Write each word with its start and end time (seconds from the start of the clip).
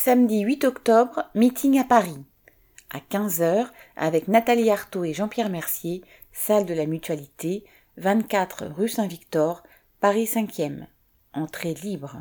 Samedi 0.00 0.42
8 0.42 0.64
octobre, 0.64 1.24
meeting 1.34 1.80
à 1.80 1.82
Paris. 1.82 2.22
À 2.90 2.98
15h, 3.00 3.66
avec 3.96 4.28
Nathalie 4.28 4.70
Artaud 4.70 5.02
et 5.02 5.12
Jean-Pierre 5.12 5.50
Mercier, 5.50 6.04
salle 6.32 6.66
de 6.66 6.72
la 6.72 6.86
Mutualité, 6.86 7.64
24 7.96 8.66
rue 8.66 8.88
Saint-Victor, 8.88 9.64
Paris 9.98 10.26
5e. 10.26 10.86
Entrée 11.32 11.74
libre. 11.74 12.18